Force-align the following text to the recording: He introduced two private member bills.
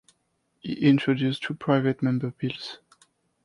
He 0.59 0.73
introduced 0.87 1.43
two 1.43 1.53
private 1.53 2.01
member 2.01 2.31
bills. 2.35 2.79